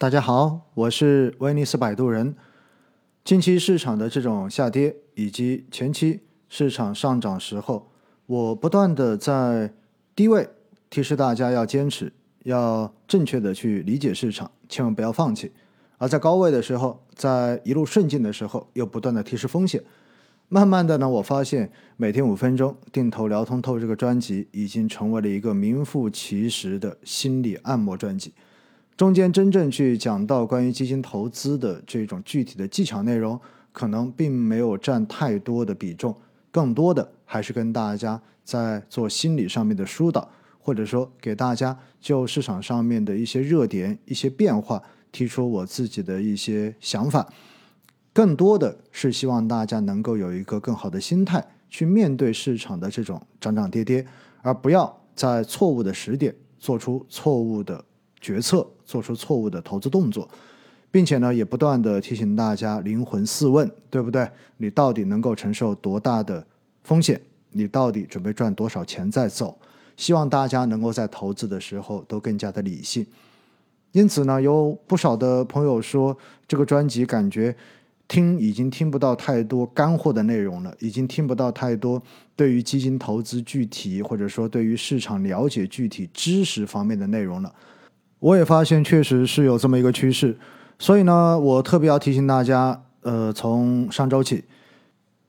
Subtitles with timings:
[0.00, 2.34] 大家好，我是威尼斯摆渡人。
[3.22, 7.86] 近期市场的这种下跌，以及前期市场上涨时候，
[8.24, 9.74] 我不断的在
[10.16, 10.48] 低位
[10.88, 12.10] 提示大家要坚持，
[12.44, 15.50] 要正确的去理解市场，千万不要放弃；
[15.98, 19.84] 而在高位的时候，在一路顺境的时候，又不断的提示风险。
[20.48, 28.32] 慢慢的呢，我发现每天五分钟定投聊通透这个专辑，已经成为了一个名副其实的心理按摩专辑。
[29.00, 33.40] 中间真正去讲到关于基金投资的这种具体的技巧内容，
[33.72, 36.14] 可能并没有占太多的比重，
[36.50, 47.26] 更多的还是跟大家在做心理上面的疏导，或者说给大家就市场上面的一些热点、一些变化提出我自己的一些想法，
[48.12, 54.06] 更多的是希望大家能够有一个更好的心态去面对市场的这种涨涨跌跌，
[54.42, 57.82] 而不要在错误的时点做出错误的。
[58.22, 60.28] 决策做出错误的投资动作，
[60.90, 64.28] 并且呢，也不断的提醒大家灵魂四问，对不对？
[64.56, 66.44] 你到底能够承受多大的
[66.82, 67.20] 风险？
[67.52, 69.56] 你到底准备赚多少钱再走？
[69.96, 73.06] 希望大家能够在投资的时候都更加的理性。
[73.92, 76.16] 因此呢，有不少的朋友说，
[76.48, 77.54] 这个专辑感觉
[78.08, 82.02] 听已经听不到太多干货的内容了，已经听不到太多
[82.34, 87.54] 对于基金投资具体或者说对于市场了解具体知识方面的内容了。
[88.20, 90.36] 我也发现确实是有这么一个趋势，
[90.78, 94.36] 所以呢，我特别要提醒大家，呃，从上周起，《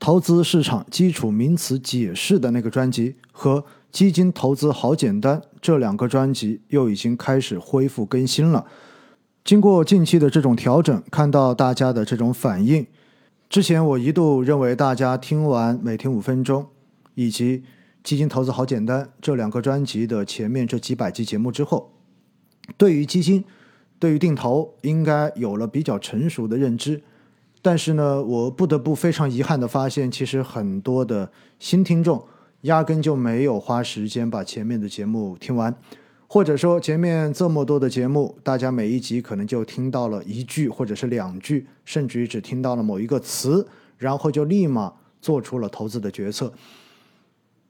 [0.00, 3.60] 投资市场基础名词解释》的那个专辑和
[3.92, 8.66] 《基金投资好简单》这两个专辑又已经开始恢复更新了。
[9.44, 12.84] 经过近期的这种调整，看到大家的这种反应，
[13.48, 16.66] 之前我一度认为大家听完每天五分钟
[17.14, 17.58] 以及
[18.02, 21.92] 《基金投资好简单》这两个专辑的前面这几百期节目之后。
[22.76, 23.44] 对于基金，
[23.98, 27.02] 对于定投，应该有了比较成熟的认知。
[27.62, 32.24] 但是呢，我不得不非常遗憾的发现，其实很多的新听众
[32.62, 35.74] 压根就没有花时间把前面的节目听完，
[36.26, 46.52] 或者说前面这么多的节目，大家每一集可能就听到了一句或者是两句，甚至于只听到了某一个词，然后就立马做出了投资的决策。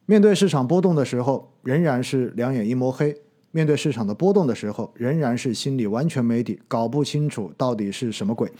[0.06, 3.16] 面对市场波动的时候，仍然是两眼一抹黑。
[3.52, 8.50] 面对市场的波动的时候，仍然是心里完全没底，搞不清楚到底是什么鬼，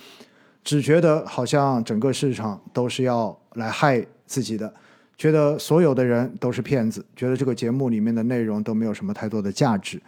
[0.64, 4.74] 只觉得好像整个市场都是要来害自己的，
[5.16, 10.02] 觉得所有的人都是骗子，觉得这个节目里面的内容都没有什么太多的价值。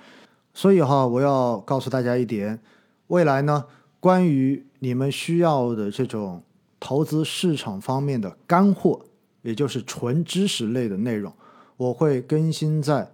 [0.53, 2.59] 所以哈，我要告诉大家一点，
[3.07, 3.65] 未来呢，
[4.01, 6.43] 关于你们需要的这种
[6.81, 9.01] 投资市场方面的干货，
[9.43, 11.33] 也就是纯知识类的内容，
[11.77, 13.09] 我会更新在。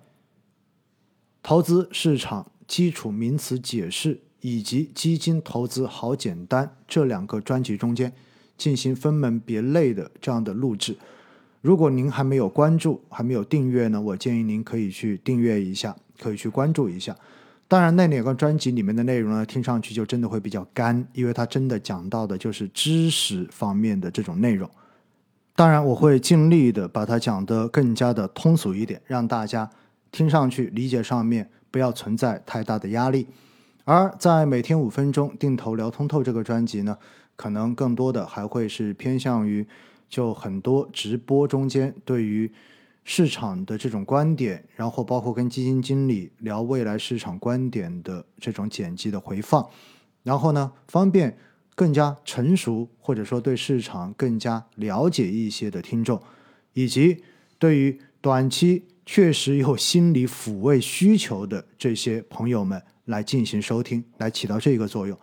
[1.49, 8.13] 投资市场基础名词解释以及基金投资好简单这两个专辑中间
[8.59, 10.95] 进行分门别类的这样的录制。
[11.63, 17.17] 如果您还没有关注、还没有订阅呢，我建议您可以去订阅一下，可以去关注一下。
[17.67, 24.69] 当然，那两个专辑里面的内容呢，听上去就真的会比较干，因为它真的讲到的就是知识方面的这种内容。
[25.57, 29.71] 当然，我会尽力的把它讲得更加的通俗一点，让大家。
[30.11, 33.27] 听上去理解上面不要存在太大的压力，
[33.85, 36.97] 而在每天五分钟定投聊通透这个专辑呢，
[37.37, 39.67] 可能更多的还会是偏向于
[40.09, 42.51] 就很多直播中间对于
[43.05, 49.69] 市场的这种观点，然后包括跟基金经理聊未来市场观点的这种剪辑的回放，
[50.23, 51.37] 然后呢方便
[51.75, 56.21] 更加成熟或者说对市场更加了解一些的听众，
[56.73, 57.23] 以及
[57.59, 58.85] 对于短期。
[59.11, 65.19] 确实有心理抚慰需求的这些朋友们来进行收听，来起到这个作用。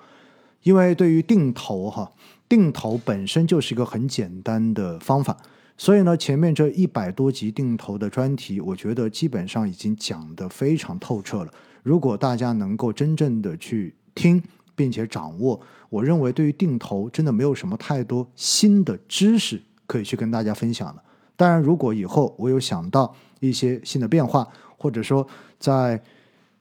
[0.63, 2.11] 因为对于定投哈，
[2.49, 5.37] 定投本身就是一个很简单的方法，
[5.77, 11.53] 所以呢，前面这一百多集定投的专题，我觉得基本上已经讲得非常透彻了。
[11.83, 14.41] 如果大家能够真正的去听
[14.75, 21.03] 并且掌握，我认为对于定投真的没有什么太多新的知识可以去跟大家分享了。
[21.37, 24.47] 当然，如果以后我有想到一些新的变化，
[24.77, 25.27] 或者说
[25.59, 26.01] 在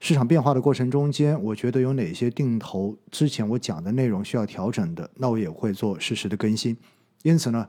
[0.00, 6.76] 市场变化的过程中间，我觉得有哪些定投之前我讲的内容需要调整的，那我也会做适时的更新。
[7.22, 7.68] 因此呢，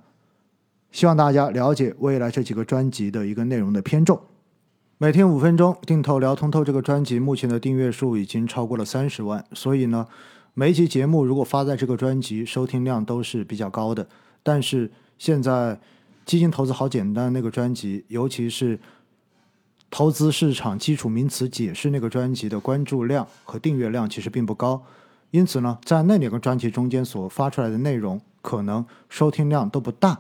[0.92, 4.20] 希望大家了解未来这几个专辑的一个内容的偏重。
[4.98, 10.08] 每天五分钟定投聊通透这个专辑，目前的订阅数已经超过了三十万，所以呢，
[10.56, 14.08] 每一期节目如果发在这个专辑，收听量都是比较高的。
[14.42, 15.80] 但是现在。
[16.26, 18.80] 基金投资好简单那个专辑，尤其是
[19.92, 24.84] 投资市场基础名词解释那个专辑的关注量和订阅量其实并不高，
[25.30, 30.20] 因此呢，在那两个专辑中间所发出来的内容，可能收听量都不大。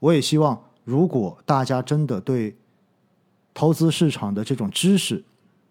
[0.00, 2.56] 我也希望，如果大家真的对
[3.54, 5.24] 投资市场的这种知识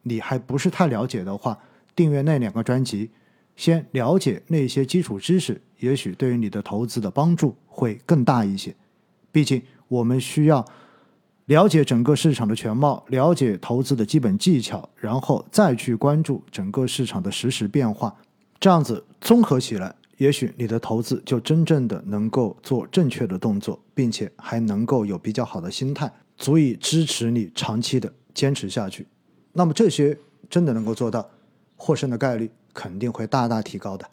[0.04, 1.60] 你还不是太了解的话，
[1.96, 3.12] 订阅那两个专辑，
[3.56, 8.74] 先了解那些基础知识，也许对于你的投资的帮助会更大一些。
[9.34, 10.64] 毕竟我们需要
[11.48, 18.16] 了解整个市场的全貌，了解投资的基本技巧，然后再去关注整个市场的实时变化。
[18.60, 29.06] 这样子综合起来，也许你的投资就真正的能够做正确的动作，并且还能够有比较好的心态，足以支持你长期的坚持下去。
[29.52, 30.18] 那么这些
[30.50, 31.28] 真的能够做到，
[31.76, 34.08] 获胜的概率肯定会大大提高的。